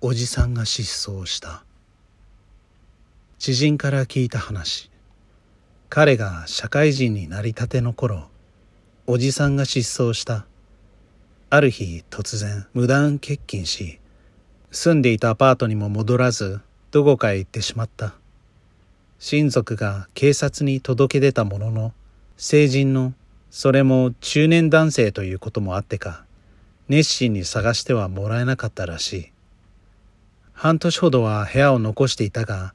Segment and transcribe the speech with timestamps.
[0.00, 1.64] おじさんが失踪した。
[3.40, 4.92] 知人から聞いた話。
[5.88, 8.28] 彼が社会人になりたての頃
[9.08, 10.46] おじさんが失踪した。
[11.50, 13.98] ある日突然無断欠勤し
[14.70, 16.60] 住んでいたアパートにも戻らず
[16.92, 18.14] どこかへ行ってしまった。
[19.18, 21.92] 親族が警察に届け出たものの
[22.36, 23.14] 成人の
[23.50, 26.24] それも中年男性ということもあってか
[26.88, 29.32] 熱心に探してはもらえなかったらしい。
[30.60, 32.74] 半年ほどは部屋を残していたが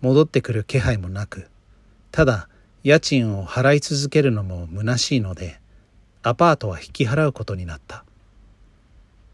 [0.00, 1.46] 戻ってくる気配もなく
[2.10, 2.48] ただ
[2.82, 5.60] 家賃を払い続けるのも虚しいので
[6.24, 8.04] アパートは引き払うことになった。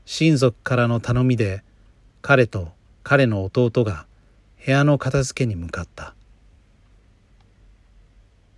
[0.05, 1.65] 親族からの頼みで
[2.21, 2.69] 彼と
[3.03, 4.05] 彼の弟が
[4.63, 6.15] 部屋の片付けに向かった。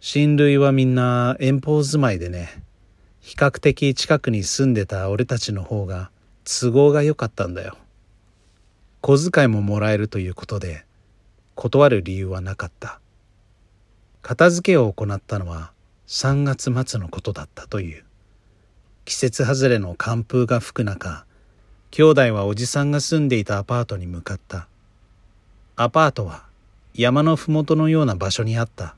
[0.01, 2.65] 親類はみんな遠方住まいでね
[3.21, 6.11] 比較的近くに住んでた俺たちの方が
[6.45, 7.77] 都合が良かったんだよ。
[9.01, 10.85] 小遣いももらえるということで
[11.55, 13.01] 断る理由はなかった。
[14.23, 15.73] 片付けを行ったのは
[16.09, 18.05] 3月末のことだったという。
[19.05, 21.25] 季節外れの寒風が吹く中
[21.91, 24.69] 兄弟はおじさんが住んでいたアパートに向かった。
[25.77, 26.45] アパートは
[26.95, 28.97] 山の麓のような場所にあった。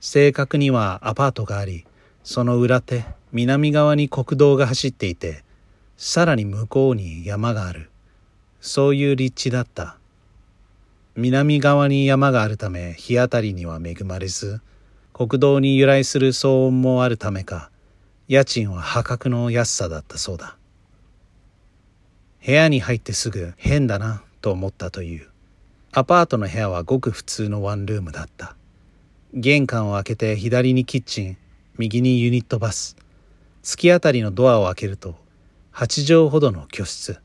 [0.00, 1.86] 正確にはアパートがあり
[2.22, 5.44] その裏手南側に国道が走っていて
[5.96, 7.90] さらに向こうに山がある。
[8.60, 9.96] そういう立地だった。
[11.16, 14.60] 南側に山があるため日当たりには恵まれず
[15.12, 17.70] 国道に由来する騒音もあるためか
[18.28, 20.56] 家賃は破格の安さだったそうだ。
[22.46, 25.28] 部屋に入ってすぐ変だなと思ったという。
[25.92, 28.54] アパートの部屋はごく普通のワンルームだった。
[29.34, 31.36] 玄関を開けて左にキッチン
[31.76, 32.96] 右にユニットバス。
[33.62, 35.16] 突き当たりのドアを開けると
[35.74, 37.20] 8畳ほどの居室。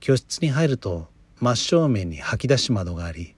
[0.00, 3.34] 居室に入ると真正面に吐き出し窓があり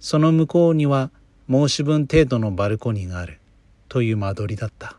[0.00, 1.10] その向こうには
[1.50, 3.40] 申し分程度のバルコニーがある
[3.88, 4.96] という間取りだった。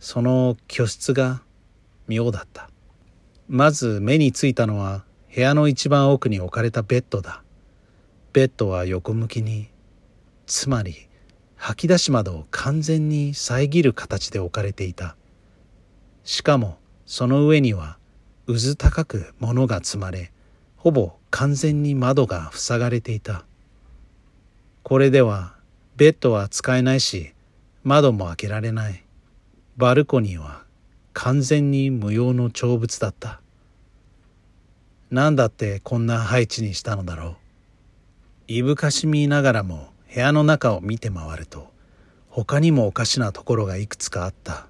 [0.00, 1.40] その居室が
[2.08, 2.68] 妙だった。
[3.48, 7.44] まず目についたのは部屋の一番奥に置かれたベッドだ。
[8.32, 9.68] ベッドは横向きに
[10.46, 11.08] つまり
[11.54, 15.16] 吐き出し窓を完全に遮る形で置かれていた。
[16.24, 17.98] しかもその上には
[18.48, 20.30] うず高く物が積まれ
[20.76, 23.44] ほぼ完全に窓が塞がれていた。
[24.84, 25.56] これでは
[25.96, 27.34] ベッドは使えないし
[27.82, 29.02] 窓も開けられない。
[29.76, 30.62] バルコニーは
[31.12, 33.40] 完全に無用の長物だった。
[35.10, 37.36] 何だってこんな配置にしたのだろう。
[38.46, 41.72] いぶかしみながらも部屋の中を見て回ると
[42.28, 44.68] 他にもおかしなところがいくつかあった。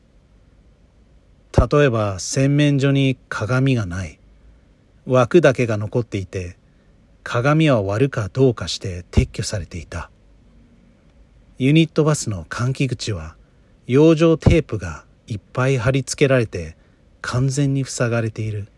[1.57, 4.19] 例えば洗面所に鏡がない。
[5.07, 6.59] 枠だけが残っていて
[7.23, 10.11] 鏡は割るかどうかして撤去されていた。
[11.59, 13.37] ユニットバスの換気口は
[13.87, 16.77] 養生テープがいっぱい貼り付けられて
[17.23, 18.69] 完全に塞がれている。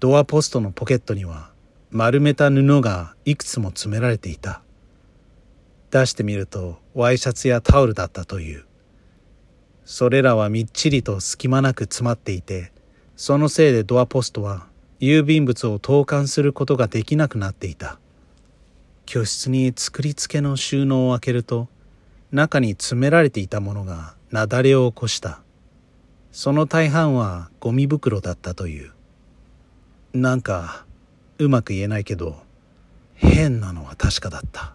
[0.00, 1.50] ドアポストのポケットには
[1.90, 4.60] 丸めた布がいくつも詰められていた。
[5.90, 8.64] 出してみるとワイシャツやタオルだったという。
[9.84, 12.72] それらはみっちりと隙間なく詰まっていて
[13.16, 14.66] そのせいでドアポストは
[15.00, 17.98] 郵便物を投函することができなくなっていた。
[19.06, 21.68] 居室に作り付けの収納を開けると
[22.32, 25.42] 中に詰められていたものが雪崩を起こした。
[26.32, 28.92] その大半はゴミ袋だったという。
[30.14, 30.86] なんか
[31.38, 32.36] うまく言えないけど
[33.14, 34.74] 変なのは確かだった。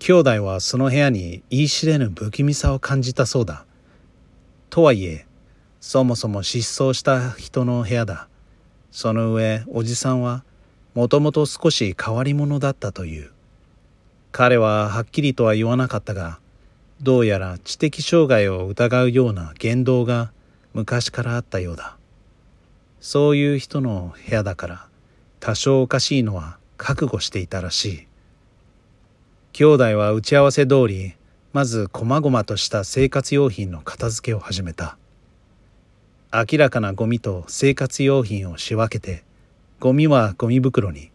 [0.00, 3.66] 兄弟はその部屋に言い知れぬ不気味さを感じたそうだ。
[4.70, 5.26] とはいえ
[5.78, 8.26] そもそも失踪した人の部屋だ。
[8.90, 10.42] その上おじさんは
[10.94, 13.30] もともと少し変わり者だったという。
[14.32, 16.40] 彼ははっきりとは言わなかったが
[17.02, 20.32] どうやら知的障害を疑うような言動が
[20.72, 21.98] 昔からあったようだ。
[23.02, 24.88] そういう人の部屋だから
[25.40, 28.09] 多少おかしいのは覚悟していたらしい。
[29.52, 31.14] 兄弟は打ち合わせ通り
[31.52, 34.96] まず細々とした生活用品の片付けを始めた。
[36.32, 39.24] 明らかなゴミと生活用品を仕分けて
[39.80, 41.10] ゴミはゴミ袋に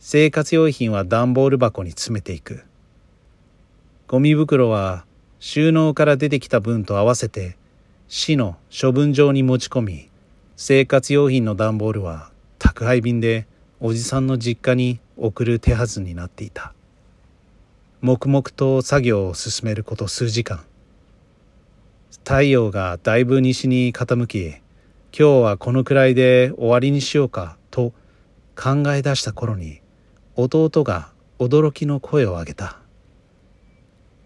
[0.00, 2.64] 生活用品は段ボール箱に詰めていく。
[4.08, 5.04] ゴミ袋は
[5.38, 7.56] 収納から出てきた分と合わせて
[8.08, 10.10] 市の処分場に持ち込み
[10.56, 13.46] 生活用品の段ボールは宅配便で
[13.78, 16.72] おじさんの実家に送る手はずになっていた。
[18.02, 20.60] 黙々と作業を進めること数時間。
[22.24, 24.60] 太陽がだいぶ西に傾き今
[25.12, 27.94] 日はこのくらいで終わりにしようかと
[28.54, 29.80] 考え出した頃に
[30.34, 32.78] 弟が驚きの声を上げた。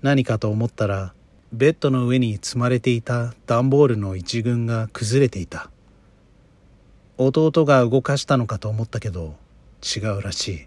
[0.02, 1.14] 何かと思ったら
[1.52, 5.70] ベッドの上に積まれていた段ボールの一群が崩れていた。
[7.18, 9.36] 弟が動かしたのかと思ったけど
[9.84, 10.66] 違うらしい。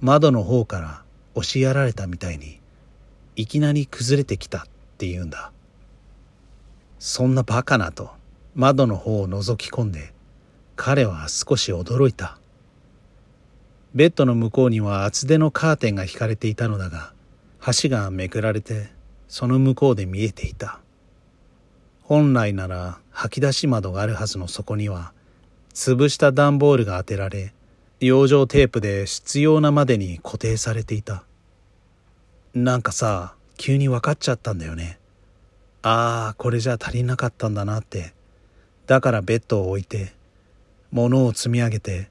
[0.00, 2.60] 窓の方から押しやられたみたいに
[3.36, 4.62] いきなり崩れてきたっ
[4.98, 5.52] て言うんだ。
[6.98, 8.10] そんなバカなと
[8.54, 10.12] 窓の方を覗き込んで
[10.76, 12.38] 彼は少し驚いた。
[13.94, 17.12] ベッドの向こうには厚手のカーテンが引かれていたのだが
[17.82, 18.90] 橋がめくられて
[19.28, 20.80] その向こうで見えていた。
[22.02, 25.12] 本来なら吐き出し窓があるはずのそこには
[25.72, 27.54] 潰した段ボールが当てられ
[28.06, 31.24] 養生テープで必要なまでに固定されていた。
[32.54, 34.98] なんかさ急に分かっちゃったんだよね。
[35.82, 38.12] ああこれじゃ足りなかったんだなって。
[38.86, 40.12] だからベッドを置いて
[40.90, 42.10] 物を積み上げて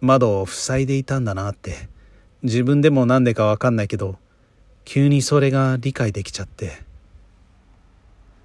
[0.00, 1.88] 窓を塞いでいたんだなって。
[2.42, 4.16] 自分でも何でか分かんないけど
[4.84, 6.82] 急にそれが理解できちゃって。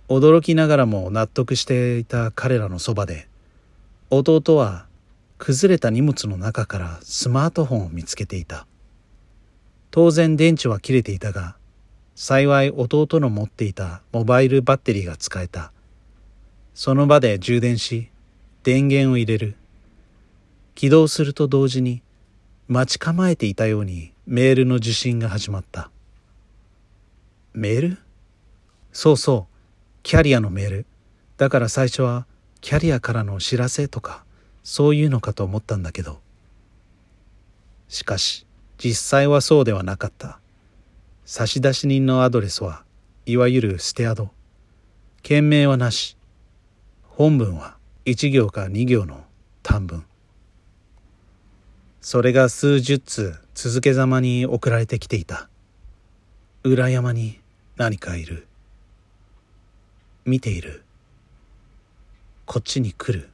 [0.09, 3.27] 驚きながらも納得していた彼らのそばで
[4.09, 4.86] 弟は
[5.37, 8.65] 崩れた荷物の中からスマートフォンを見つけていた。
[9.91, 11.55] 当然電池は切れていたが
[12.15, 15.71] 幸い弟の持っていたモバイルバッテリーが使えた。
[16.73, 18.09] その場で充電し
[18.63, 19.55] 電源を入れる。
[20.75, 22.01] 起動すると同時に
[22.67, 25.89] 待ち構えていたようにメールの受信が始まった。
[27.53, 27.97] メール？
[28.91, 29.55] そうそう
[30.03, 30.85] キャリアのメール。
[31.37, 32.25] だから最初は
[32.61, 34.25] キャリアからのお知らせとか。
[34.69, 36.19] そういうのかと思ったんだけど。
[37.87, 38.45] しかし
[38.77, 40.41] 実際はそうではなかった。
[41.23, 42.83] 差出人のアドレスは
[43.25, 44.29] いわゆるステアド。
[45.23, 46.17] 件名はなし。
[47.03, 49.23] 本文は1行か2行の
[49.63, 50.03] 短文。
[52.01, 55.47] それが数十通続けざまに送られてきていた。
[56.65, 57.39] 裏山に
[57.77, 58.47] 何かいる。
[60.25, 60.83] 見ている。
[62.45, 63.29] こっちに来る。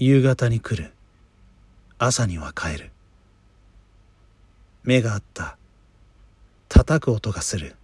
[0.00, 0.92] 夕方に来る。
[1.98, 2.92] 朝には帰る。
[4.84, 5.58] 目があった。
[6.68, 7.74] 叩く音がする。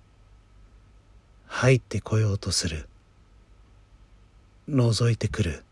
[1.48, 2.88] 入ってこようとする。
[4.68, 5.64] 覗いてくる。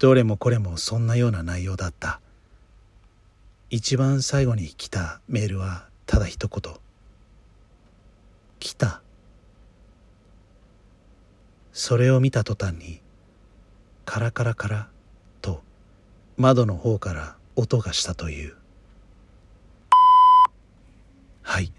[0.00, 2.20] どれもこれもそんなような内容だった。
[3.70, 6.74] 一番最後に来たメールはただ一言
[8.58, 9.02] 「来た」
[11.72, 13.00] それを見た途端に
[14.10, 14.88] カラカラカラ
[15.42, 15.62] と
[16.38, 18.56] 窓の方から音がしたという。
[21.42, 21.70] はい。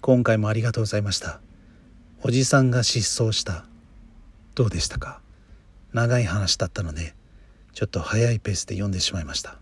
[0.00, 1.40] 今回もありがとうございました。
[2.24, 3.66] おじさんが失踪した。
[4.56, 5.20] どうでしたか？
[5.92, 7.14] 長い話だったので
[7.72, 9.60] ちょっと早いペースで読んでしまいました。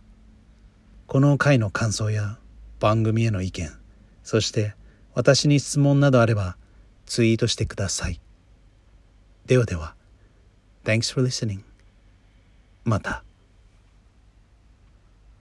[1.07, 2.39] この回の感想や
[2.81, 3.71] 番組への意見
[4.23, 4.75] そして
[5.13, 6.57] 私に質問などあれば
[7.05, 8.19] ツイートしてください。
[9.45, 9.95] ではでは。
[10.85, 11.61] Thanks for listening.
[12.85, 13.24] また。